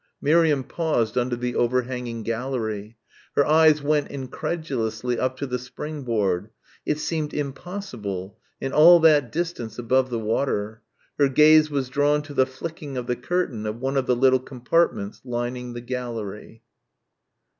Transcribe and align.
Miriam 0.19 0.63
paused 0.63 1.15
under 1.15 1.35
the 1.35 1.55
overhanging 1.55 2.23
gallery. 2.23 2.97
Her 3.35 3.45
eyes 3.45 3.83
went, 3.83 4.07
incredulously, 4.09 5.19
up 5.19 5.37
to 5.37 5.45
the 5.45 5.59
springboard. 5.59 6.49
It 6.87 6.97
seemed 6.97 7.35
impossible... 7.35 8.39
and 8.59 8.73
all 8.73 8.99
that 9.01 9.31
distance 9.31 9.77
above 9.77 10.09
the 10.09 10.17
water.... 10.17 10.81
Her 11.19 11.29
gaze 11.29 11.69
was 11.69 11.87
drawn 11.87 12.23
to 12.23 12.33
the 12.33 12.47
flicking 12.47 12.97
of 12.97 13.05
the 13.05 13.15
curtain 13.15 13.67
of 13.67 13.79
one 13.79 13.95
of 13.95 14.07
the 14.07 14.15
little 14.15 14.39
compartments 14.39 15.21
lining 15.23 15.73
the 15.73 15.81
gallery. 15.81 16.63